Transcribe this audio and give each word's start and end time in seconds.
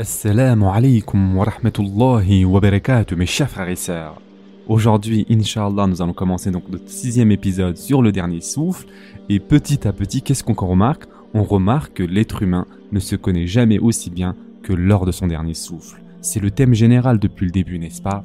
Assalamu 0.00 0.66
alaikum 0.66 1.36
wa 1.36 1.44
rahmatullahi 1.44 2.44
wa 2.44 2.60
barakatuh 2.60 3.16
mes 3.16 3.26
chers 3.26 3.50
frères 3.50 3.68
et 3.68 3.74
sœurs. 3.74 4.22
Aujourd'hui, 4.68 5.26
Inch'Allah, 5.28 5.88
nous 5.88 6.00
allons 6.00 6.12
commencer 6.12 6.52
donc 6.52 6.68
notre 6.68 6.88
sixième 6.88 7.32
épisode 7.32 7.76
sur 7.76 8.00
le 8.00 8.12
dernier 8.12 8.40
souffle. 8.40 8.86
Et 9.28 9.40
petit 9.40 9.88
à 9.88 9.92
petit, 9.92 10.22
qu'est-ce 10.22 10.44
qu'on 10.44 10.54
remarque? 10.54 11.06
On 11.34 11.42
remarque 11.42 11.94
que 11.94 12.04
l'être 12.04 12.44
humain 12.44 12.64
ne 12.92 13.00
se 13.00 13.16
connaît 13.16 13.48
jamais 13.48 13.80
aussi 13.80 14.08
bien 14.08 14.36
que 14.62 14.72
lors 14.72 15.04
de 15.04 15.10
son 15.10 15.26
dernier 15.26 15.54
souffle. 15.54 16.00
C'est 16.20 16.38
le 16.38 16.52
thème 16.52 16.74
général 16.74 17.18
depuis 17.18 17.46
le 17.46 17.50
début, 17.50 17.80
n'est-ce 17.80 18.00
pas? 18.00 18.22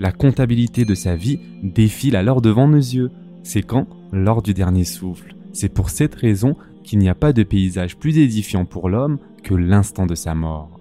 La 0.00 0.10
comptabilité 0.10 0.84
de 0.84 0.96
sa 0.96 1.14
vie 1.14 1.38
défile 1.62 2.16
alors 2.16 2.42
devant 2.42 2.66
nos 2.66 2.76
yeux. 2.76 3.12
C'est 3.44 3.62
quand? 3.62 3.86
Lors 4.10 4.42
du 4.42 4.52
dernier 4.52 4.82
souffle. 4.82 5.36
C'est 5.52 5.72
pour 5.72 5.90
cette 5.90 6.16
raison 6.16 6.56
qu'il 6.82 6.98
n'y 6.98 7.08
a 7.08 7.14
pas 7.14 7.32
de 7.32 7.44
paysage 7.44 7.98
plus 7.98 8.18
édifiant 8.18 8.64
pour 8.64 8.88
l'homme 8.88 9.18
que 9.44 9.54
l'instant 9.54 10.06
de 10.06 10.16
sa 10.16 10.34
mort. 10.34 10.73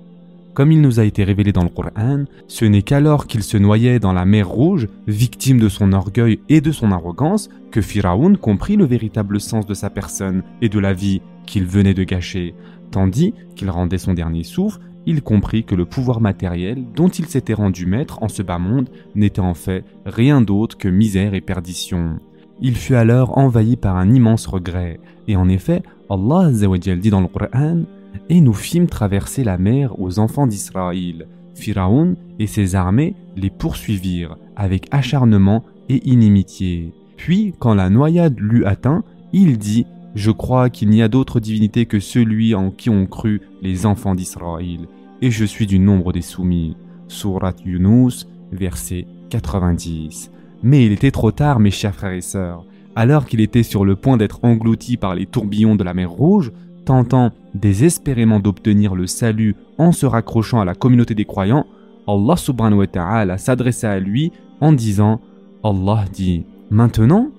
Comme 0.54 0.72
il 0.72 0.82
nous 0.82 1.00
a 1.00 1.04
été 1.04 1.24
révélé 1.24 1.52
dans 1.52 1.64
le 1.64 1.70
Coran, 1.70 2.26
ce 2.48 2.66
n'est 2.66 2.84
qu'alors 2.84 3.26
qu'il 3.26 3.42
se 3.42 3.58
noyait 3.58 4.00
dans 4.00 4.14
la 4.14 4.24
mer 4.24 4.48
Rouge, 4.48 4.88
victime 5.08 5.60
de 5.60 5.68
son 5.68 5.94
orgueil 5.94 6.40
et 6.48 6.62
de 6.62 6.72
son 6.72 6.92
arrogance, 6.92 7.50
que 7.72 7.82
Pharaon 7.82 8.36
comprit 8.36 8.76
le 8.76 8.86
véritable 8.86 9.42
sens 9.42 9.66
de 9.66 9.74
sa 9.74 9.90
personne 9.90 10.44
et 10.62 10.70
de 10.70 10.78
la 10.78 10.94
vie 10.94 11.22
qu'il 11.48 11.66
venait 11.66 11.96
de 11.96 12.04
gâcher, 12.04 12.54
tandis 12.92 13.34
qu'il 13.56 13.72
rendait 13.72 13.98
son 13.98 14.14
dernier 14.14 14.44
souffle, 14.44 14.80
il 15.08 15.24
comprit 15.24 15.64
que 15.64 15.76
le 15.76 15.86
pouvoir 15.86 16.22
matériel 16.22 16.84
dont 16.96 17.10
il 17.10 17.26
s'était 17.26 17.56
rendu 17.56 17.88
maître 17.88 18.22
en 18.22 18.28
ce 18.28 18.44
bas 18.44 18.60
monde 18.60 18.90
n'était 19.16 19.42
en 19.42 19.56
fait 19.56 19.84
rien 20.06 20.40
d'autre 20.40 20.78
que 20.78 20.88
misère 20.88 21.34
et 21.34 21.42
perdition. 21.42 22.20
Il 22.62 22.76
fut 22.76 22.96
alors 22.96 23.40
envahi 23.40 23.76
par 23.76 23.98
un 23.98 24.14
immense 24.14 24.46
regret, 24.46 25.00
et 25.28 25.36
en 25.36 25.50
effet, 25.50 25.82
Allah 26.12 26.52
dit 26.52 27.10
dans 27.10 27.22
le 27.22 27.28
Coran 27.28 27.82
et 28.30 28.42
nous 28.42 28.54
fîmes 28.54 28.88
traverser 28.88 29.44
la 29.44 29.58
mer 29.58 30.00
aux 30.00 30.20
enfants 30.20 30.48
d'Israël. 30.48 31.28
Pharaon 31.56 32.16
et 32.40 32.48
ses 32.48 32.76
armées 32.76 33.16
les 33.36 33.50
poursuivirent 33.50 34.38
avec 34.56 34.88
acharnement 34.92 35.64
et 35.90 36.08
inimitié. 36.10 36.94
Puis, 37.18 37.54
quand 37.60 37.74
la 37.74 37.90
noyade 37.90 38.40
l'eut 38.40 38.66
atteint, 38.66 39.04
il 39.34 39.58
dit 39.58 39.86
Je 40.16 40.32
crois 40.32 40.70
qu'il 40.70 40.90
n'y 40.90 41.02
a 41.02 41.08
d'autre 41.08 41.40
divinité 41.40 41.86
que 41.86 42.00
celui 42.00 42.56
en 42.56 42.72
qui 42.72 42.90
ont 42.90 43.06
cru 43.06 43.42
les 43.62 43.86
enfants 43.86 44.16
d'Israël, 44.16 44.88
et 45.22 45.32
je 45.32 45.46
suis 45.46 45.68
du 45.68 45.80
nombre 45.80 46.12
des 46.12 46.22
soumis. 46.22 46.76
Surat 47.08 47.54
Yunus, 47.66 48.28
verset 48.52 49.06
90. 49.30 50.32
Mais 50.64 50.86
il 50.86 50.92
était 50.92 51.12
trop 51.12 51.32
tard, 51.32 51.60
mes 51.60 51.72
chers 51.72 51.96
frères 51.96 52.14
et 52.14 52.22
sœurs. 52.22 52.66
Alors 52.96 53.26
qu'il 53.26 53.42
était 53.42 53.64
sur 53.64 53.86
le 53.86 53.96
point 53.96 54.18
d'être 54.18 54.40
englouti 54.44 54.98
par 54.98 55.16
les 55.16 55.26
tourbillons 55.26 55.76
de 55.76 55.84
la 55.84 55.94
mer 55.94 56.12
Rouge, 56.12 56.52
tentant 56.86 57.32
désespérément 57.54 58.40
d'obtenir 58.40 58.96
le 58.96 59.08
salut 59.08 59.56
en 59.78 59.92
se 59.92 60.06
raccrochant 60.06 60.60
à 60.60 60.66
la 60.66 60.76
communauté 60.76 61.16
des 61.16 61.26
croyants, 61.26 61.66
Allah 62.08 62.36
subhanahu 62.36 62.80
wa 62.80 62.88
ta'ala 62.88 63.38
s'adressa 63.38 63.92
à 63.92 64.00
lui 64.00 64.32
en 64.62 64.74
disant 64.74 65.22
Allah 65.64 66.06
dit 66.12 66.46
Maintenant 66.70 67.30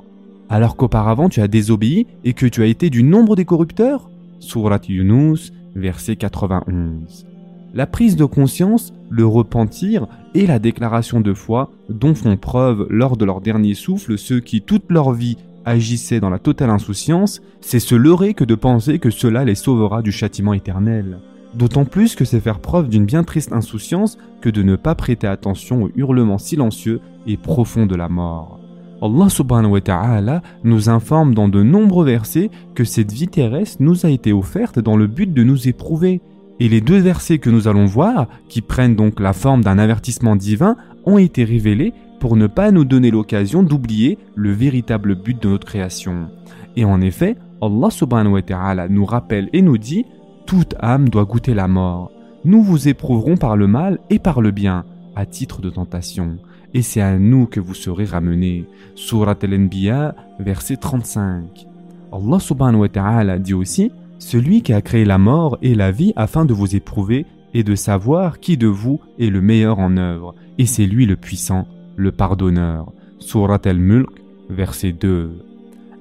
Alors 0.48 0.76
qu'auparavant 0.76 1.28
tu 1.28 1.40
as 1.40 1.48
désobéi 1.48 2.06
et 2.24 2.32
que 2.32 2.46
tu 2.46 2.62
as 2.62 2.66
été 2.66 2.90
du 2.90 3.02
nombre 3.02 3.36
des 3.36 3.44
corrupteurs? 3.44 4.10
Surat 4.40 4.80
Yunus, 4.88 5.52
verset 5.74 6.16
91. 6.16 7.26
La 7.74 7.86
prise 7.86 8.14
de 8.14 8.24
conscience, 8.24 8.92
le 9.10 9.26
repentir 9.26 10.06
et 10.34 10.46
la 10.46 10.58
déclaration 10.58 11.20
de 11.20 11.34
foi 11.34 11.70
dont 11.88 12.14
font 12.14 12.36
preuve 12.36 12.86
lors 12.88 13.16
de 13.16 13.24
leur 13.24 13.40
dernier 13.40 13.74
souffle 13.74 14.16
ceux 14.16 14.40
qui 14.40 14.62
toute 14.62 14.90
leur 14.90 15.12
vie 15.12 15.36
agissaient 15.64 16.20
dans 16.20 16.30
la 16.30 16.38
totale 16.38 16.70
insouciance, 16.70 17.40
c'est 17.60 17.80
se 17.80 17.94
leurrer 17.94 18.34
que 18.34 18.44
de 18.44 18.54
penser 18.54 18.98
que 18.98 19.10
cela 19.10 19.44
les 19.44 19.54
sauvera 19.54 20.02
du 20.02 20.12
châtiment 20.12 20.54
éternel. 20.54 21.18
D'autant 21.54 21.84
plus 21.84 22.16
que 22.16 22.24
c'est 22.24 22.40
faire 22.40 22.58
preuve 22.58 22.88
d'une 22.88 23.04
bien 23.04 23.22
triste 23.22 23.52
insouciance 23.52 24.18
que 24.40 24.50
de 24.50 24.62
ne 24.62 24.76
pas 24.76 24.94
prêter 24.94 25.26
attention 25.26 25.84
aux 25.84 25.90
hurlements 25.94 26.38
silencieux 26.38 27.00
et 27.26 27.36
profonds 27.36 27.86
de 27.86 27.94
la 27.94 28.08
mort. 28.08 28.58
Allah 29.02 29.28
subhanahu 29.28 29.72
wa 29.72 29.80
ta'ala 29.80 30.42
nous 30.64 30.88
informe 30.88 31.34
dans 31.34 31.48
de 31.48 31.62
nombreux 31.62 32.06
versets 32.06 32.50
que 32.74 32.84
cette 32.84 33.12
vie 33.12 33.28
terrestre 33.28 33.76
nous 33.80 34.06
a 34.06 34.10
été 34.10 34.32
offerte 34.32 34.78
dans 34.78 34.96
le 34.96 35.06
but 35.06 35.32
de 35.32 35.44
nous 35.44 35.68
éprouver. 35.68 36.20
Et 36.58 36.68
les 36.68 36.80
deux 36.80 36.98
versets 36.98 37.38
que 37.38 37.50
nous 37.50 37.68
allons 37.68 37.84
voir, 37.84 38.28
qui 38.48 38.60
prennent 38.60 38.96
donc 38.96 39.20
la 39.20 39.32
forme 39.32 39.62
d'un 39.62 39.78
avertissement 39.78 40.36
divin, 40.36 40.76
ont 41.04 41.18
été 41.18 41.44
révélés 41.44 41.92
pour 42.24 42.36
ne 42.36 42.46
pas 42.46 42.70
nous 42.70 42.86
donner 42.86 43.10
l'occasion 43.10 43.62
d'oublier 43.62 44.16
le 44.34 44.50
véritable 44.50 45.14
but 45.14 45.42
de 45.42 45.50
notre 45.50 45.66
création. 45.66 46.30
Et 46.74 46.86
en 46.86 47.02
effet, 47.02 47.36
Allah 47.60 47.90
subhanahu 47.90 48.32
wa 48.32 48.40
ta'ala 48.40 48.88
nous 48.88 49.04
rappelle 49.04 49.50
et 49.52 49.60
nous 49.60 49.76
dit 49.76 50.06
Toute 50.46 50.74
âme 50.80 51.10
doit 51.10 51.26
goûter 51.26 51.52
la 51.52 51.68
mort. 51.68 52.10
Nous 52.46 52.62
vous 52.62 52.88
éprouverons 52.88 53.36
par 53.36 53.58
le 53.58 53.66
mal 53.66 53.98
et 54.08 54.18
par 54.18 54.40
le 54.40 54.52
bien, 54.52 54.86
à 55.14 55.26
titre 55.26 55.60
de 55.60 55.68
tentation. 55.68 56.38
Et 56.72 56.80
c'est 56.80 57.02
à 57.02 57.18
nous 57.18 57.44
que 57.44 57.60
vous 57.60 57.74
serez 57.74 58.06
ramenés. 58.06 58.64
Surat 58.94 59.36
al-Anbiya, 59.42 60.14
verset 60.38 60.78
35. 60.78 61.66
Allah 62.10 62.40
subhanahu 62.40 62.80
wa 62.80 62.88
ta'ala 62.88 63.38
dit 63.38 63.52
aussi 63.52 63.92
Celui 64.18 64.62
qui 64.62 64.72
a 64.72 64.80
créé 64.80 65.04
la 65.04 65.18
mort 65.18 65.58
et 65.60 65.74
la 65.74 65.90
vie 65.90 66.14
afin 66.16 66.46
de 66.46 66.54
vous 66.54 66.74
éprouver 66.74 67.26
et 67.52 67.64
de 67.64 67.74
savoir 67.74 68.40
qui 68.40 68.56
de 68.56 68.66
vous 68.66 68.98
est 69.18 69.28
le 69.28 69.42
meilleur 69.42 69.78
en 69.78 69.98
œuvre. 69.98 70.34
Et 70.56 70.64
c'est 70.64 70.86
lui 70.86 71.04
le 71.04 71.16
puissant, 71.16 71.66
le 71.96 72.12
pardonneur. 72.12 72.92
Surat 73.18 73.60
al-Mulk, 73.64 74.10
verset 74.50 74.92
2. 74.92 75.30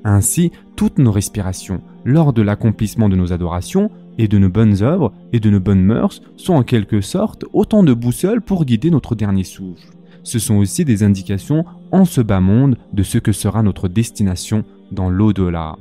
Ainsi, 0.04 0.52
toutes 0.76 0.98
nos 0.98 1.12
respirations, 1.12 1.82
lors 2.04 2.34
de 2.34 2.42
l'accomplissement 2.42 3.10
de 3.10 3.16
nos 3.16 3.32
adorations, 3.32 3.90
et 4.18 4.28
de 4.28 4.38
nos 4.38 4.50
bonnes 4.50 4.82
œuvres 4.84 5.12
et 5.32 5.40
de 5.40 5.50
nos 5.50 5.60
bonnes 5.60 5.84
mœurs 5.84 6.22
sont 6.38 6.54
en 6.54 6.64
quelque 6.64 7.02
sorte 7.02 7.46
autant 7.54 7.84
de 7.84 7.94
boussoles 7.94 8.42
pour 8.42 8.66
guider 8.66 8.90
notre 8.90 9.16
dernier 9.16 9.44
souffle. 9.44 9.88
Ce 10.24 10.40
sont 10.40 10.56
aussi 10.56 10.86
des 10.86 11.04
indications 11.04 11.66
en 11.92 12.06
ce 12.06 12.22
bas 12.22 12.40
monde 12.40 12.78
de 12.94 13.04
ce 13.04 13.18
que 13.18 13.32
sera 13.32 13.64
notre 13.64 13.88
destination 13.88 14.64
dans 14.92 15.10
l'au-delà. 15.10 15.76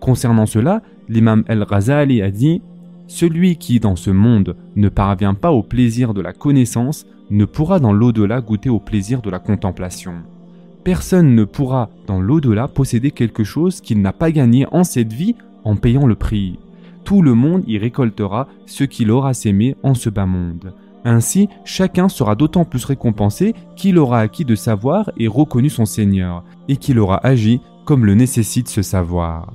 Concernant 0.00 0.46
cela, 0.46 0.82
l'imam 1.08 1.44
El-Ghazali 1.46 2.20
a 2.20 2.30
dit 2.30 2.60
Celui 3.06 3.56
qui 3.56 3.80
dans 3.80 3.96
ce 3.96 4.10
monde 4.10 4.56
ne 4.76 4.88
parvient 4.88 5.34
pas 5.34 5.52
au 5.52 5.62
plaisir 5.62 6.12
de 6.12 6.20
la 6.20 6.32
connaissance 6.32 7.06
ne 7.30 7.44
pourra 7.44 7.80
dans 7.80 7.92
l'au-delà 7.92 8.40
goûter 8.40 8.70
au 8.70 8.80
plaisir 8.80 9.22
de 9.22 9.30
la 9.30 9.38
contemplation. 9.38 10.14
Personne 10.84 11.34
ne 11.34 11.44
pourra 11.44 11.90
dans 12.06 12.20
l'au-delà 12.20 12.68
posséder 12.68 13.10
quelque 13.10 13.44
chose 13.44 13.80
qu'il 13.80 14.00
n'a 14.00 14.12
pas 14.12 14.30
gagné 14.30 14.66
en 14.72 14.84
cette 14.84 15.12
vie 15.12 15.34
en 15.64 15.76
payant 15.76 16.06
le 16.06 16.14
prix. 16.14 16.58
Tout 17.04 17.22
le 17.22 17.34
monde 17.34 17.64
y 17.66 17.78
récoltera 17.78 18.48
ce 18.66 18.84
qu'il 18.84 19.10
aura 19.10 19.34
sémé 19.34 19.76
en 19.82 19.94
ce 19.94 20.10
bas 20.10 20.26
monde. 20.26 20.72
Ainsi, 21.04 21.48
chacun 21.64 22.08
sera 22.08 22.34
d'autant 22.34 22.64
plus 22.64 22.84
récompensé 22.84 23.54
qu'il 23.76 23.98
aura 23.98 24.20
acquis 24.20 24.44
de 24.44 24.54
savoir 24.54 25.10
et 25.16 25.28
reconnu 25.28 25.70
son 25.70 25.86
Seigneur, 25.86 26.44
et 26.68 26.76
qu'il 26.76 26.98
aura 26.98 27.24
agi 27.26 27.60
comme 27.84 28.04
le 28.04 28.14
nécessite 28.14 28.68
ce 28.68 28.82
savoir. 28.82 29.52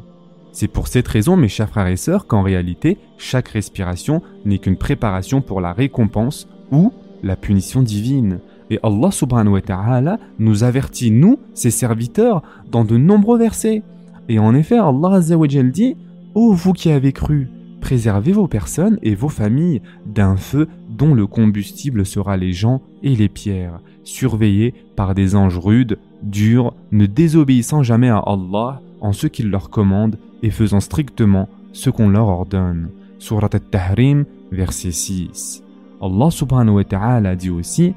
C'est 0.52 0.68
pour 0.68 0.88
cette 0.88 1.08
raison, 1.08 1.36
mes 1.36 1.48
chers 1.48 1.70
frères 1.70 1.88
et 1.88 1.98
sœurs, 1.98 2.28
qu'en 2.28 2.44
réalité, 2.44 2.98
chaque 3.18 3.50
respiration 3.50 4.22
n'est 4.46 4.60
qu'une 4.60 4.78
préparation 4.78 5.42
pour 5.42 5.62
la 5.62 5.74
récompense 5.74 6.48
ou 6.72 6.92
la 7.24 7.36
punition 7.36 7.82
divine. 7.82 8.40
Et 8.70 8.80
Allah 8.84 9.12
subhanahu 9.12 9.54
wa 9.54 9.62
ta'ala 9.62 10.20
nous 10.40 10.64
avertit, 10.64 11.12
nous, 11.12 11.40
ses 11.54 11.72
serviteurs, 11.72 12.44
dans 12.72 12.86
de 12.86 12.98
nombreux 12.98 13.38
versets. 13.38 13.84
Et 14.30 14.40
en 14.40 14.54
effet, 14.56 14.78
Allah 14.78 15.20
dit 15.20 15.96
Ô 16.36 16.54
vous 16.54 16.74
qui 16.74 16.90
avez 16.90 17.12
cru, 17.12 17.50
préservez 17.82 18.32
vos 18.32 18.48
personnes 18.48 18.98
et 19.04 19.14
vos 19.14 19.30
familles 19.30 19.82
d'un 20.06 20.36
feu 20.36 20.68
dont 20.90 21.14
le 21.14 21.28
combustible 21.28 22.06
sera 22.06 22.38
les 22.38 22.54
gens 22.54 22.82
et 23.04 23.16
les 23.16 23.30
pierres, 23.30 23.82
surveillés 24.04 24.74
par 24.96 25.14
des 25.14 25.36
anges 25.36 25.60
rudes, 25.60 26.00
durs, 26.24 26.74
ne 26.92 27.06
désobéissant 27.06 27.84
jamais 27.84 28.10
à 28.10 28.18
Allah 28.18 28.82
en 29.02 29.14
ce 29.14 29.28
qu'il 29.28 29.50
leur 29.50 29.70
commande 29.70 30.18
et 30.42 30.50
faisant 30.50 30.80
strictement 30.80 31.50
ce 31.74 31.90
qu'on 31.90 32.10
leur 32.10 32.28
ordonne. 32.28 32.90
Surat 33.20 33.50
al-Tahrim, 33.52 34.26
verset 34.52 34.92
6. 34.92 35.63
Allah 36.04 36.30
subhanahu 36.32 36.76
wa 36.76 36.84
ta'ala 36.84 37.36
dit 37.38 37.50
aussi 37.50 37.94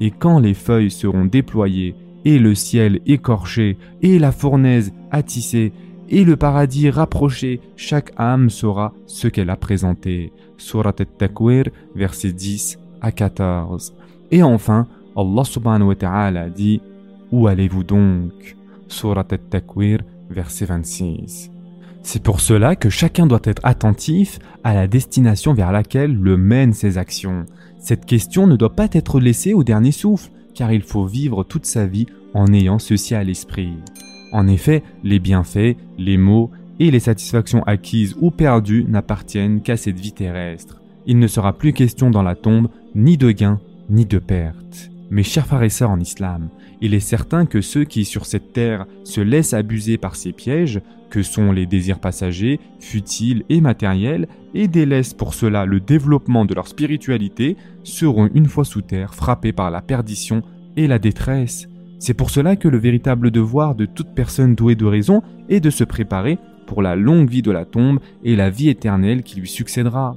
Et 0.00 0.10
quand 0.10 0.38
les 0.38 0.54
feuilles 0.54 0.90
seront 0.90 1.26
déployées, 1.26 1.94
et 2.24 2.38
le 2.38 2.54
ciel 2.54 3.00
écorché, 3.04 3.76
et 4.00 4.18
la 4.18 4.32
fournaise 4.32 4.92
attissée, 5.10 5.72
et 6.08 6.24
le 6.24 6.36
paradis 6.36 6.88
rapproché, 6.88 7.60
chaque 7.76 8.12
âme 8.16 8.48
saura 8.48 8.94
ce 9.06 9.28
qu'elle 9.28 9.50
a 9.50 9.56
présenté. 9.56 10.32
Surat 10.56 10.94
al-Takwir, 10.98 11.64
verset 11.94 12.32
10 12.32 12.78
à 13.02 13.12
14. 13.12 13.94
Et 14.30 14.42
enfin, 14.42 14.86
Allah 15.14 15.44
subhanahu 15.44 15.88
wa 15.88 15.94
ta'ala 15.94 16.48
dit 16.48 16.80
Où 17.30 17.46
allez-vous 17.46 17.84
donc? 17.84 18.56
Surat 18.88 19.26
al-Takwir, 19.30 20.00
verset 20.30 20.64
26. 20.64 21.50
C'est 22.02 22.22
pour 22.22 22.40
cela 22.40 22.76
que 22.76 22.88
chacun 22.88 23.26
doit 23.26 23.40
être 23.44 23.64
attentif 23.64 24.38
à 24.64 24.74
la 24.74 24.86
destination 24.86 25.54
vers 25.54 25.72
laquelle 25.72 26.14
le 26.14 26.36
mène 26.36 26.72
ses 26.72 26.98
actions. 26.98 27.44
Cette 27.78 28.06
question 28.06 28.46
ne 28.46 28.56
doit 28.56 28.74
pas 28.74 28.88
être 28.92 29.20
laissée 29.20 29.54
au 29.54 29.64
dernier 29.64 29.92
souffle, 29.92 30.30
car 30.54 30.72
il 30.72 30.82
faut 30.82 31.06
vivre 31.06 31.44
toute 31.44 31.66
sa 31.66 31.86
vie 31.86 32.06
en 32.34 32.52
ayant 32.52 32.78
ceci 32.78 33.14
à 33.14 33.24
l'esprit. 33.24 33.74
En 34.32 34.46
effet, 34.46 34.82
les 35.02 35.18
bienfaits, 35.18 35.76
les 35.98 36.16
maux 36.16 36.50
et 36.78 36.90
les 36.90 37.00
satisfactions 37.00 37.62
acquises 37.64 38.16
ou 38.20 38.30
perdues 38.30 38.86
n'appartiennent 38.88 39.60
qu'à 39.60 39.76
cette 39.76 39.98
vie 39.98 40.12
terrestre. 40.12 40.80
il 41.06 41.18
ne 41.18 41.26
sera 41.26 41.54
plus 41.54 41.72
question 41.72 42.10
dans 42.10 42.22
la 42.22 42.34
tombe 42.34 42.68
ni 42.94 43.16
de 43.16 43.30
gain 43.30 43.58
ni 43.88 44.04
de 44.04 44.18
perte. 44.18 44.90
Mes 45.10 45.22
chers 45.22 45.46
frères 45.46 45.90
en 45.90 45.98
islam, 45.98 46.50
il 46.80 46.94
est 46.94 47.00
certain 47.00 47.46
que 47.46 47.60
ceux 47.60 47.84
qui 47.84 48.04
sur 48.04 48.26
cette 48.26 48.52
terre 48.52 48.86
se 49.02 49.20
laissent 49.20 49.54
abuser 49.54 49.98
par 49.98 50.14
ces 50.14 50.32
pièges, 50.32 50.80
que 51.10 51.22
sont 51.22 51.52
les 51.52 51.66
désirs 51.66 51.98
passagers, 51.98 52.60
futiles 52.78 53.44
et 53.48 53.60
matériels, 53.60 54.28
et 54.54 54.68
délaissent 54.68 55.14
pour 55.14 55.34
cela 55.34 55.66
le 55.66 55.80
développement 55.80 56.44
de 56.44 56.54
leur 56.54 56.68
spiritualité, 56.68 57.56
seront 57.82 58.30
une 58.34 58.46
fois 58.46 58.64
sous 58.64 58.82
terre 58.82 59.14
frappés 59.14 59.52
par 59.52 59.70
la 59.70 59.82
perdition 59.82 60.42
et 60.76 60.86
la 60.86 60.98
détresse. 60.98 61.68
C'est 61.98 62.14
pour 62.14 62.30
cela 62.30 62.56
que 62.56 62.68
le 62.68 62.78
véritable 62.78 63.30
devoir 63.30 63.74
de 63.74 63.84
toute 63.84 64.14
personne 64.14 64.54
douée 64.54 64.74
de 64.74 64.86
raison 64.86 65.22
est 65.50 65.60
de 65.60 65.68
se 65.68 65.84
préparer 65.84 66.38
pour 66.66 66.80
la 66.80 66.96
longue 66.96 67.28
vie 67.28 67.42
de 67.42 67.50
la 67.50 67.64
tombe 67.64 68.00
et 68.24 68.36
la 68.36 68.48
vie 68.48 68.70
éternelle 68.70 69.22
qui 69.22 69.38
lui 69.38 69.48
succédera. 69.48 70.16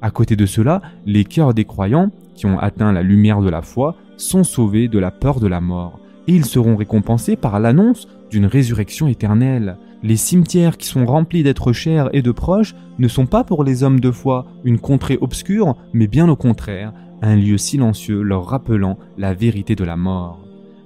À 0.00 0.10
côté 0.10 0.36
de 0.36 0.46
cela, 0.46 0.82
les 1.06 1.24
cœurs 1.24 1.54
des 1.54 1.64
croyants, 1.64 2.10
qui 2.34 2.46
ont 2.46 2.58
atteint 2.58 2.92
la 2.92 3.02
lumière 3.02 3.40
de 3.40 3.48
la 3.48 3.62
foi, 3.62 3.96
sont 4.16 4.44
sauvés 4.44 4.86
de 4.86 4.98
la 4.98 5.10
peur 5.10 5.40
de 5.40 5.46
la 5.46 5.60
mort, 5.60 5.98
et 6.28 6.34
ils 6.34 6.44
seront 6.44 6.76
récompensés 6.76 7.36
par 7.36 7.58
l'annonce 7.58 8.06
d'une 8.30 8.46
résurrection 8.46 9.08
éternelle. 9.08 9.76
Les 10.04 10.18
cimetières 10.18 10.76
qui 10.76 10.86
sont 10.86 11.06
remplis 11.06 11.42
d'êtres 11.42 11.72
chers 11.72 12.14
et 12.14 12.20
de 12.20 12.30
proches 12.30 12.74
ne 12.98 13.08
sont 13.08 13.24
pas 13.24 13.42
pour 13.42 13.64
les 13.64 13.84
hommes 13.84 14.00
de 14.00 14.10
foi 14.10 14.44
une 14.62 14.78
contrée 14.78 15.16
obscure, 15.18 15.76
mais 15.94 16.08
bien 16.08 16.28
au 16.28 16.36
contraire, 16.36 16.92
un 17.22 17.36
lieu 17.36 17.56
silencieux 17.56 18.20
leur 18.20 18.44
rappelant 18.44 18.98
la 19.16 19.32
vérité 19.32 19.74
de 19.74 19.82
la 19.82 19.96
mort. 19.96 20.40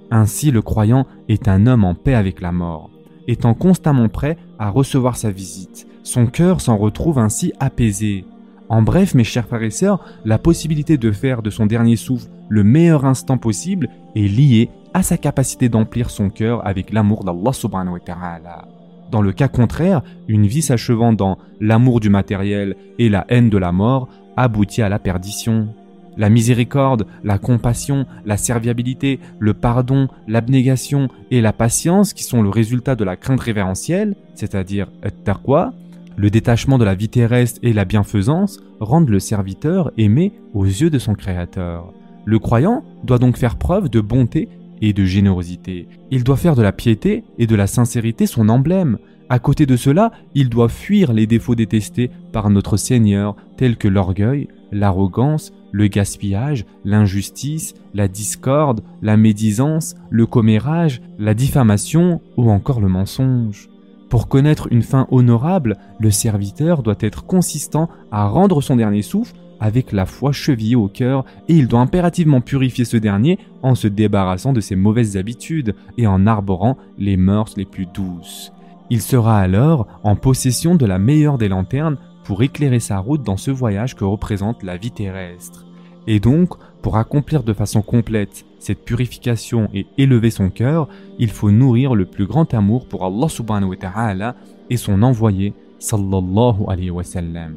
Ainsi 0.09 0.51
le 0.51 0.61
croyant 0.61 1.05
est 1.27 1.49
un 1.49 1.67
homme 1.67 1.83
en 1.83 1.95
paix 1.95 2.13
avec 2.13 2.39
la 2.39 2.53
mort, 2.53 2.91
étant 3.27 3.53
constamment 3.53 4.07
prêt 4.07 4.37
à 4.57 4.69
recevoir 4.69 5.17
sa 5.17 5.31
visite. 5.31 5.85
Son 6.03 6.25
cœur 6.25 6.61
s'en 6.61 6.77
retrouve 6.77 7.19
ainsi 7.19 7.51
apaisé. 7.59 8.23
En 8.69 8.81
bref, 8.81 9.15
mes 9.15 9.25
chers 9.25 9.47
frères 9.47 9.63
et 9.63 9.69
sœurs, 9.69 10.01
la 10.23 10.37
possibilité 10.37 10.97
de 10.97 11.11
faire 11.11 11.41
de 11.41 11.49
son 11.49 11.65
dernier 11.65 11.97
souffle 11.97 12.29
le 12.47 12.63
meilleur 12.63 13.03
instant 13.03 13.37
possible 13.37 13.89
est 14.15 14.29
liée 14.29 14.69
à 14.93 15.03
sa 15.03 15.17
capacité 15.17 15.67
d'emplir 15.67 16.09
son 16.09 16.29
cœur 16.29 16.65
avec 16.65 16.93
l'amour 16.93 17.25
d'Allah 17.25 17.51
subhanahu 17.51 17.95
wa 17.95 17.99
ta'ala. 17.99 18.78
Dans 19.11 19.21
le 19.21 19.31
cas 19.31 19.47
contraire, 19.47 20.01
une 20.27 20.45
vie 20.45 20.61
s'achevant 20.61 21.13
dans 21.13 21.37
l'amour 21.59 21.99
du 21.99 22.09
matériel 22.09 22.75
et 22.99 23.09
la 23.09 23.25
haine 23.29 23.49
de 23.49 23.57
la 23.57 23.71
mort 23.71 24.07
aboutit 24.37 24.81
à 24.81 24.89
la 24.89 24.99
perdition. 24.99 25.69
La 26.17 26.29
miséricorde, 26.29 27.07
la 27.23 27.37
compassion, 27.37 28.05
la 28.25 28.37
serviabilité, 28.37 29.19
le 29.39 29.53
pardon, 29.53 30.09
l'abnégation 30.27 31.07
et 31.31 31.41
la 31.41 31.53
patience 31.53 32.13
qui 32.13 32.23
sont 32.23 32.41
le 32.41 32.49
résultat 32.49 32.95
de 32.95 33.03
la 33.03 33.15
crainte 33.15 33.39
révérentielle, 33.39 34.15
c'est-à-dire 34.35 34.89
taqwa, 35.23 35.73
le 36.17 36.29
détachement 36.29 36.77
de 36.77 36.83
la 36.83 36.95
vie 36.95 37.09
terrestre 37.09 37.59
et 37.63 37.71
la 37.71 37.85
bienfaisance 37.85 38.59
rendent 38.79 39.09
le 39.09 39.19
serviteur 39.19 39.91
aimé 39.97 40.33
aux 40.53 40.65
yeux 40.65 40.89
de 40.89 40.99
son 40.99 41.15
Créateur. 41.15 41.93
Le 42.25 42.37
croyant 42.37 42.83
doit 43.05 43.19
donc 43.19 43.37
faire 43.37 43.55
preuve 43.55 43.89
de 43.89 44.01
bonté 44.01 44.49
et 44.81 44.93
de 44.93 45.05
générosité. 45.05 45.87
Il 46.11 46.23
doit 46.23 46.37
faire 46.37 46.55
de 46.55 46.61
la 46.61 46.71
piété 46.71 47.23
et 47.37 47.47
de 47.47 47.55
la 47.55 47.67
sincérité 47.67 48.25
son 48.25 48.49
emblème. 48.49 48.97
À 49.29 49.39
côté 49.39 49.65
de 49.65 49.75
cela, 49.75 50.11
il 50.33 50.49
doit 50.49 50.69
fuir 50.69 51.13
les 51.13 51.27
défauts 51.27 51.55
détestés 51.55 52.09
par 52.31 52.49
notre 52.49 52.77
Seigneur 52.77 53.35
tels 53.57 53.77
que 53.77 53.87
l'orgueil, 53.87 54.47
l'arrogance, 54.71 55.53
le 55.71 55.87
gaspillage, 55.87 56.65
l'injustice, 56.83 57.75
la 57.93 58.07
discorde, 58.07 58.81
la 59.01 59.17
médisance, 59.17 59.95
le 60.09 60.25
commérage, 60.25 61.01
la 61.19 61.33
diffamation 61.33 62.21
ou 62.37 62.49
encore 62.49 62.79
le 62.79 62.87
mensonge. 62.87 63.69
Pour 64.09 64.27
connaître 64.27 64.67
une 64.71 64.81
fin 64.81 65.07
honorable, 65.11 65.77
le 65.99 66.09
serviteur 66.09 66.81
doit 66.81 66.95
être 66.99 67.25
consistant 67.25 67.89
à 68.11 68.27
rendre 68.27 68.61
son 68.61 68.75
dernier 68.75 69.03
souffle 69.03 69.35
avec 69.59 69.91
la 69.91 70.05
foi 70.05 70.31
chevillée 70.31 70.75
au 70.75 70.87
cœur 70.87 71.25
et 71.47 71.53
il 71.53 71.67
doit 71.67 71.81
impérativement 71.81 72.41
purifier 72.41 72.85
ce 72.85 72.97
dernier 72.97 73.37
en 73.61 73.75
se 73.75 73.87
débarrassant 73.87 74.53
de 74.53 74.61
ses 74.61 74.75
mauvaises 74.75 75.17
habitudes 75.17 75.75
et 75.97 76.07
en 76.07 76.27
arborant 76.27 76.77
les 76.97 77.17
mœurs 77.17 77.53
les 77.57 77.65
plus 77.65 77.85
douces. 77.85 78.51
Il 78.89 79.01
sera 79.01 79.39
alors 79.39 79.87
en 80.03 80.15
possession 80.15 80.75
de 80.75 80.85
la 80.85 80.97
meilleure 80.97 81.37
des 81.37 81.49
lanternes 81.49 81.97
pour 82.23 82.41
éclairer 82.43 82.79
sa 82.79 82.99
route 82.99 83.23
dans 83.23 83.37
ce 83.37 83.51
voyage 83.51 83.95
que 83.95 84.03
représente 84.03 84.63
la 84.63 84.77
vie 84.77 84.91
terrestre. 84.91 85.65
Et 86.07 86.19
donc, 86.19 86.53
pour 86.81 86.97
accomplir 86.97 87.43
de 87.43 87.53
façon 87.53 87.81
complète 87.81 88.45
cette 88.57 88.83
purification 88.83 89.69
et 89.73 89.85
élever 89.97 90.31
son 90.31 90.49
cœur, 90.49 90.87
il 91.19 91.29
faut 91.29 91.51
nourrir 91.51 91.93
le 91.93 92.05
plus 92.05 92.25
grand 92.25 92.53
amour 92.53 92.87
pour 92.87 93.05
Allah 93.05 93.29
subhanahu 93.29 93.69
wa 93.69 93.75
ta'ala 93.75 94.35
et 94.69 94.77
son 94.77 95.03
envoyé 95.03 95.53
sallallahu 95.79 96.63
alayhi 96.67 96.89
wa 96.89 97.03
sallam. 97.03 97.55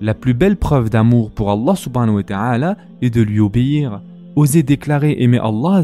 La 0.00 0.14
plus 0.14 0.34
belle 0.34 0.56
preuve 0.56 0.90
d'amour 0.90 1.30
pour 1.32 1.50
Allah 1.50 1.74
subhanahu 1.74 2.16
wa 2.16 2.22
ta'ala 2.22 2.76
est 3.02 3.10
de 3.10 3.20
lui 3.20 3.40
obéir. 3.40 4.00
Oser 4.36 4.62
déclarer 4.62 5.16
aimer 5.18 5.40
Allah 5.42 5.82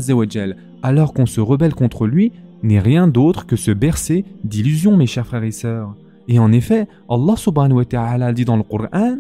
alors 0.82 1.12
qu'on 1.12 1.26
se 1.26 1.40
rebelle 1.40 1.75
contre 1.75 2.06
lui 2.06 2.31
n'est 2.62 2.78
rien 2.78 3.08
d'autre 3.08 3.44
que 3.44 3.56
se 3.56 3.72
bercer 3.72 4.25
d'illusions 4.44 4.96
mes 4.96 5.06
chers 5.06 5.26
frères 5.26 5.43
et 5.43 5.50
sœurs. 5.50 5.94
Et 6.28 6.38
en 6.38 6.52
effet, 6.52 6.87
Allah 7.08 7.34
subhanahu 7.37 7.78
wa 7.78 7.84
ta'ala 7.84 8.32
dit 8.32 8.44
dans 8.44 8.56
le 8.56 8.62
Coran, 8.62 9.16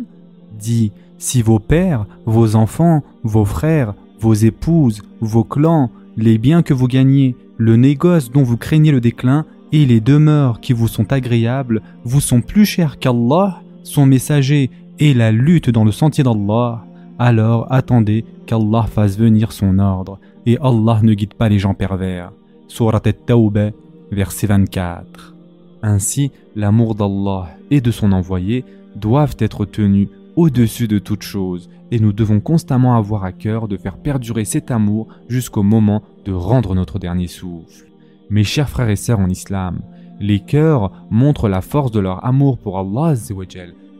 dit 0.58 0.92
si 1.18 1.42
vos 1.42 1.58
pères, 1.58 2.06
vos 2.24 2.54
enfants, 2.54 3.02
vos 3.24 3.44
frères, 3.44 3.94
vos 4.20 4.34
épouses, 4.34 5.02
vos 5.20 5.44
clans, 5.44 5.90
les 6.16 6.38
biens 6.38 6.62
que 6.62 6.74
vous 6.74 6.86
gagnez, 6.86 7.34
le 7.56 7.76
négoce 7.76 8.30
dont 8.30 8.42
vous 8.42 8.56
craignez 8.56 8.92
le 8.92 9.00
déclin 9.00 9.44
et 9.72 9.86
les 9.86 10.00
demeures 10.00 10.60
qui 10.60 10.72
vous 10.72 10.86
sont 10.86 11.12
agréables 11.12 11.82
vous 12.04 12.20
sont 12.20 12.40
plus 12.40 12.64
chers 12.64 12.98
qu'Allah, 12.98 13.60
son 13.82 14.06
messager 14.06 14.70
et 14.98 15.14
la 15.14 15.32
lutte 15.32 15.70
dans 15.70 15.84
le 15.84 15.92
sentier 15.92 16.24
d'Allah, 16.24 16.84
alors 17.18 17.66
attendez 17.70 18.24
qu'Allah 18.46 18.84
fasse 18.84 19.18
venir 19.18 19.52
son 19.52 19.78
ordre, 19.78 20.18
et 20.46 20.58
Allah 20.60 21.00
ne 21.02 21.14
guide 21.14 21.34
pas 21.34 21.48
les 21.48 21.58
gens 21.58 21.74
pervers. 21.74 22.32
Surat 22.68 23.00
at-Tawbah, 23.04 23.70
verset 24.10 24.46
24. 24.46 25.34
Ainsi, 25.82 26.30
l'amour 26.56 26.94
d'Allah 26.94 27.48
et 27.70 27.80
de 27.80 27.90
son 27.90 28.12
envoyé 28.12 28.64
doivent 28.96 29.36
être 29.38 29.64
tenus 29.64 30.08
au-dessus 30.36 30.88
de 30.88 30.98
toute 30.98 31.22
chose, 31.22 31.68
et 31.90 32.00
nous 32.00 32.12
devons 32.12 32.40
constamment 32.40 32.96
avoir 32.96 33.24
à 33.24 33.32
cœur 33.32 33.68
de 33.68 33.76
faire 33.76 33.96
perdurer 33.96 34.44
cet 34.44 34.70
amour 34.70 35.08
jusqu'au 35.28 35.62
moment 35.62 36.02
de 36.24 36.32
rendre 36.32 36.74
notre 36.74 36.98
dernier 36.98 37.28
souffle. 37.28 37.86
Mes 38.30 38.44
chers 38.44 38.68
frères 38.68 38.88
et 38.88 38.96
sœurs 38.96 39.20
en 39.20 39.28
islam, 39.28 39.80
les 40.20 40.40
cœurs 40.40 40.90
montrent 41.10 41.48
la 41.48 41.60
force 41.60 41.90
de 41.90 42.00
leur 42.00 42.24
amour 42.24 42.58
pour 42.58 42.78
Allah 42.78 43.14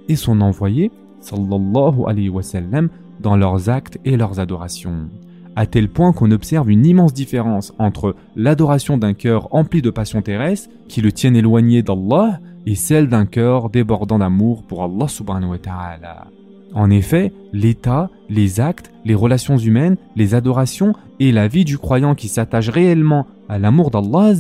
et 0.09 0.17
son 0.17 0.41
envoyé, 0.41 0.91
sallallahu 1.21 2.05
alayhi 2.07 2.29
wa 2.29 2.43
sallam, 2.43 2.89
dans 3.21 3.37
leurs 3.37 3.69
actes 3.69 3.99
et 4.05 4.17
leurs 4.17 4.41
adorations. 4.41 5.09
À 5.57 5.67
tel 5.67 5.89
point 5.89 6.13
qu'on 6.13 6.33
observe 6.33 6.71
une 6.71 6.85
immense 6.85 7.15
différence 7.15 7.73
entre 7.79 8.17
l'adoration 8.35 8.99
d'un 8.99 9.15
cœur 9.15 9.55
empli 9.55 9.83
de 9.83 9.91
passion 9.91 10.21
terrestre, 10.21 10.69
qui 10.89 11.01
le 11.01 11.13
tiennent 11.13 11.37
éloigné 11.37 11.83
d'Allah, 11.83 12.41
et 12.67 12.75
celle 12.75 13.09
d'un 13.09 13.27
cœur 13.27 13.71
débordant 13.71 14.19
d'amour 14.19 14.65
pour 14.65 14.83
Allah 14.83 15.07
subhanahu 15.07 15.51
wa 15.51 15.59
ta'ala. 15.59 16.27
En 16.75 16.91
effet, 16.91 17.33
l'état, 17.53 18.11
les 18.29 18.59
actes, 18.59 18.91
les 19.05 19.15
relations 19.15 19.57
humaines, 19.57 19.97
les 20.17 20.35
adorations 20.35 20.95
et 21.21 21.31
la 21.31 21.47
vie 21.47 21.65
du 21.65 21.79
croyant 21.79 22.17
qui 22.17 22.27
s'attache 22.27 22.69
réellement 22.69 23.27
à 23.49 23.59
l'amour 23.61 23.91
d'Allah 23.91 24.33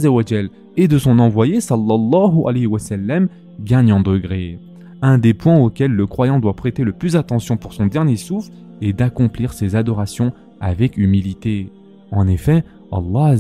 et 0.77 0.88
de 0.88 0.99
son 0.99 1.21
envoyé 1.21 1.61
sallallahu 1.61 2.49
alayhi 2.49 2.67
wa 2.67 2.81
sallam 2.81 3.29
gagnent 3.61 3.93
en 3.93 4.00
degrés. 4.00 4.59
Un 5.03 5.19
des 5.19 5.35
points 5.35 5.59
auxquels 5.59 5.93
le 5.93 6.07
croyant 6.07 6.39
doit 6.39 6.55
prêter 6.55 6.85
le 6.85 6.93
plus 6.93 7.17
attention 7.17 7.57
pour 7.57 7.73
son 7.73 7.87
dernier 7.87 8.17
souffle 8.17 8.51
est 8.81 8.93
d'accomplir 8.93 9.53
ses 9.53 9.77
adorations 9.77 10.33
avec 10.61 10.97
humilité. 10.97 11.71
En 12.11 12.27
effet, 12.29 12.65
Allah 12.93 13.35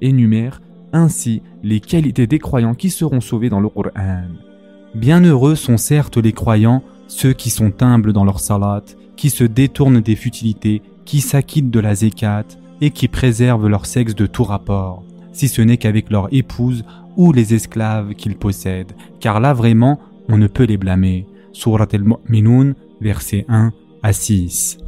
énumère 0.00 0.60
ainsi 0.92 1.42
les 1.62 1.80
qualités 1.80 2.26
des 2.26 2.38
croyants 2.38 2.74
qui 2.74 2.90
seront 2.90 3.20
sauvés 3.20 3.50
dans 3.50 3.60
le 3.60 3.68
Coran. 3.68 4.24
Bienheureux 4.94 5.54
sont 5.54 5.76
certes 5.76 6.16
les 6.16 6.32
croyants, 6.32 6.82
ceux 7.08 7.32
qui 7.32 7.50
sont 7.50 7.82
humbles 7.82 8.12
dans 8.12 8.24
leur 8.24 8.40
salat, 8.40 8.82
qui 9.16 9.30
se 9.30 9.44
détournent 9.44 10.00
des 10.00 10.16
futilités, 10.16 10.82
qui 11.04 11.20
s'acquittent 11.20 11.70
de 11.70 11.80
la 11.80 11.94
zékat 11.94 12.44
et 12.80 12.90
qui 12.90 13.08
préservent 13.08 13.68
leur 13.68 13.86
sexe 13.86 14.14
de 14.14 14.26
tout 14.26 14.44
rapport, 14.44 15.02
si 15.32 15.48
ce 15.48 15.62
n'est 15.62 15.76
qu'avec 15.76 16.10
leur 16.10 16.28
épouse 16.32 16.84
ou 17.16 17.32
les 17.32 17.54
esclaves 17.54 18.14
qu'ils 18.14 18.36
possèdent, 18.36 18.92
car 19.20 19.40
là 19.40 19.52
vraiment 19.52 20.00
on 20.28 20.38
ne 20.38 20.46
peut 20.46 20.64
les 20.64 20.76
blâmer. 20.76 21.26
Surat 21.52 21.86
al-Mu'minun, 21.92 22.74
versets 23.00 23.44
1 23.48 23.72
à 24.02 24.12
6. 24.12 24.78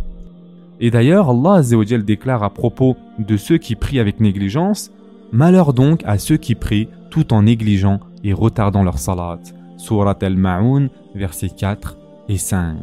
Et 0.80 0.90
d'ailleurs, 0.90 1.30
Allah 1.30 1.62
déclare 2.04 2.42
à 2.42 2.50
propos 2.50 2.96
de 3.18 3.36
ceux 3.36 3.58
qui 3.58 3.74
prient 3.74 4.00
avec 4.00 4.20
négligence 4.20 4.92
Malheur 5.30 5.74
donc 5.74 6.02
à 6.06 6.16
ceux 6.16 6.38
qui 6.38 6.54
prient 6.54 6.88
tout 7.10 7.34
en 7.34 7.42
négligeant 7.42 8.00
et 8.24 8.32
retardant 8.32 8.82
leur 8.82 8.98
salat. 8.98 9.38
Surat 9.76 10.16
al-Ma'un, 10.22 10.88
versets 11.14 11.50
4 11.50 11.98
et 12.28 12.38
5. 12.38 12.76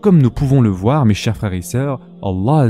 Comme 0.00 0.20
nous 0.20 0.30
pouvons 0.30 0.60
le 0.60 0.68
voir, 0.68 1.04
mes 1.04 1.14
chers 1.14 1.36
frères 1.36 1.52
et 1.52 1.62
sœurs, 1.62 2.00
Allah 2.22 2.68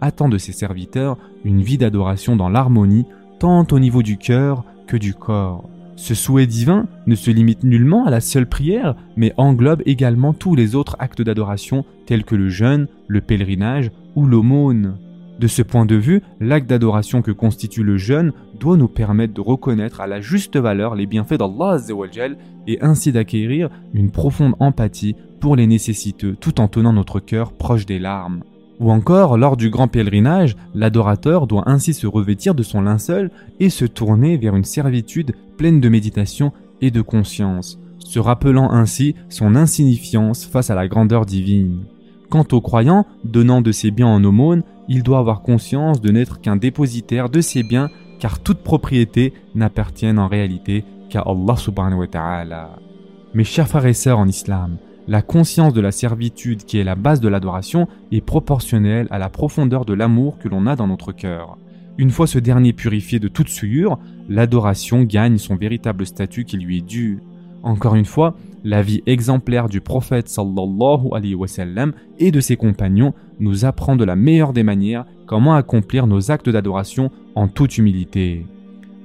attend 0.00 0.28
de 0.28 0.38
ses 0.38 0.52
serviteurs 0.52 1.18
une 1.44 1.62
vie 1.62 1.78
d'adoration 1.78 2.36
dans 2.36 2.48
l'harmonie, 2.48 3.06
tant 3.40 3.66
au 3.72 3.78
niveau 3.80 4.02
du 4.02 4.16
cœur 4.16 4.62
que 4.86 4.96
du 4.96 5.14
corps. 5.14 5.64
Ce 6.00 6.14
souhait 6.14 6.46
divin 6.46 6.86
ne 7.06 7.14
se 7.14 7.30
limite 7.30 7.62
nullement 7.62 8.06
à 8.06 8.10
la 8.10 8.22
seule 8.22 8.48
prière, 8.48 8.96
mais 9.16 9.34
englobe 9.36 9.82
également 9.84 10.32
tous 10.32 10.54
les 10.54 10.74
autres 10.74 10.96
actes 10.98 11.20
d'adoration 11.20 11.84
tels 12.06 12.24
que 12.24 12.34
le 12.34 12.48
jeûne, 12.48 12.88
le 13.06 13.20
pèlerinage 13.20 13.90
ou 14.16 14.24
l'aumône. 14.24 14.96
De 15.38 15.46
ce 15.46 15.60
point 15.60 15.84
de 15.84 15.96
vue, 15.96 16.22
l'acte 16.40 16.70
d'adoration 16.70 17.20
que 17.20 17.32
constitue 17.32 17.82
le 17.82 17.98
jeûne 17.98 18.32
doit 18.58 18.78
nous 18.78 18.88
permettre 18.88 19.34
de 19.34 19.42
reconnaître 19.42 20.00
à 20.00 20.06
la 20.06 20.22
juste 20.22 20.56
valeur 20.56 20.94
les 20.94 21.04
bienfaits 21.04 21.34
d'Allah 21.34 21.76
et 22.66 22.78
ainsi 22.80 23.12
d'acquérir 23.12 23.68
une 23.92 24.10
profonde 24.10 24.54
empathie 24.58 25.16
pour 25.38 25.54
les 25.54 25.66
nécessiteux 25.66 26.34
tout 26.40 26.62
en 26.62 26.68
tenant 26.68 26.94
notre 26.94 27.20
cœur 27.20 27.52
proche 27.52 27.84
des 27.84 27.98
larmes. 27.98 28.40
Ou 28.80 28.90
encore, 28.90 29.36
lors 29.36 29.58
du 29.58 29.68
grand 29.68 29.88
pèlerinage, 29.88 30.56
l'adorateur 30.74 31.46
doit 31.46 31.68
ainsi 31.68 31.92
se 31.92 32.06
revêtir 32.06 32.54
de 32.54 32.62
son 32.62 32.80
linceul 32.80 33.30
et 33.60 33.68
se 33.68 33.84
tourner 33.84 34.38
vers 34.38 34.56
une 34.56 34.64
servitude 34.64 35.34
pleine 35.60 35.80
de 35.80 35.90
méditation 35.90 36.54
et 36.80 36.90
de 36.90 37.02
conscience, 37.02 37.78
se 37.98 38.18
rappelant 38.18 38.70
ainsi 38.70 39.14
son 39.28 39.54
insignifiance 39.56 40.46
face 40.46 40.70
à 40.70 40.74
la 40.74 40.88
grandeur 40.88 41.26
divine. 41.26 41.84
Quant 42.30 42.46
au 42.52 42.62
croyant, 42.62 43.04
donnant 43.24 43.60
de 43.60 43.70
ses 43.70 43.90
biens 43.90 44.06
en 44.06 44.24
aumône, 44.24 44.62
il 44.88 45.02
doit 45.02 45.18
avoir 45.18 45.42
conscience 45.42 46.00
de 46.00 46.10
n'être 46.10 46.40
qu'un 46.40 46.56
dépositaire 46.56 47.28
de 47.28 47.42
ses 47.42 47.62
biens 47.62 47.90
car 48.18 48.38
toute 48.38 48.62
propriété 48.62 49.34
n'appartient 49.54 50.08
en 50.08 50.28
réalité 50.28 50.82
qu'à 51.10 51.24
Allah 51.26 51.56
subhanahu 51.56 51.98
wa 51.98 52.06
ta'ala. 52.06 52.70
Mes 53.34 53.44
chers 53.44 53.68
frères 53.68 53.84
et 53.84 53.92
sœurs 53.92 54.18
en 54.18 54.28
islam, 54.28 54.78
la 55.08 55.20
conscience 55.20 55.74
de 55.74 55.82
la 55.82 55.92
servitude 55.92 56.64
qui 56.64 56.78
est 56.78 56.84
la 56.84 56.94
base 56.94 57.20
de 57.20 57.28
l'adoration 57.28 57.86
est 58.12 58.22
proportionnelle 58.22 59.08
à 59.10 59.18
la 59.18 59.28
profondeur 59.28 59.84
de 59.84 59.92
l'amour 59.92 60.38
que 60.38 60.48
l'on 60.48 60.66
a 60.66 60.74
dans 60.74 60.86
notre 60.86 61.12
cœur. 61.12 61.58
Une 62.00 62.08
fois 62.08 62.26
ce 62.26 62.38
dernier 62.38 62.72
purifié 62.72 63.18
de 63.18 63.28
toute 63.28 63.50
souillure, 63.50 63.98
l'adoration 64.26 65.02
gagne 65.02 65.36
son 65.36 65.54
véritable 65.54 66.06
statut 66.06 66.46
qui 66.46 66.56
lui 66.56 66.78
est 66.78 66.80
dû. 66.80 67.18
Encore 67.62 67.94
une 67.94 68.06
fois, 68.06 68.38
la 68.64 68.80
vie 68.80 69.02
exemplaire 69.04 69.68
du 69.68 69.82
prophète 69.82 70.26
sallallahu 70.26 71.08
alayhi 71.12 71.34
wa 71.34 71.46
sallam 71.46 71.92
et 72.18 72.30
de 72.30 72.40
ses 72.40 72.56
compagnons 72.56 73.12
nous 73.38 73.66
apprend 73.66 73.96
de 73.96 74.04
la 74.04 74.16
meilleure 74.16 74.54
des 74.54 74.62
manières 74.62 75.04
comment 75.26 75.54
accomplir 75.54 76.06
nos 76.06 76.30
actes 76.30 76.48
d'adoration 76.48 77.10
en 77.34 77.48
toute 77.48 77.76
humilité. 77.76 78.46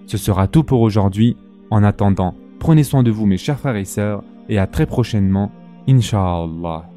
Ce 0.05 0.17
sera 0.17 0.47
tout 0.47 0.63
pour 0.63 0.79
aujourd'hui. 0.79 1.35
En 1.71 1.83
attendant, 1.83 2.33
prenez 2.59 2.85
soin 2.85 3.03
de 3.03 3.11
vous 3.11 3.25
mes 3.25 3.35
chers 3.35 3.59
frères 3.59 3.75
et 3.75 3.83
sœurs 3.83 4.23
et 4.47 4.57
à 4.57 4.67
très 4.67 4.85
prochainement 4.85 5.51
Inshallah. 5.85 6.94